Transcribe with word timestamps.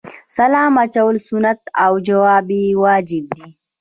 سلام 0.37 0.73
اچول 0.83 1.15
سنت 1.27 1.59
او 1.83 1.91
جواب 2.07 2.45
یې 2.57 2.63
واجب 2.81 3.25
دی 3.35 3.47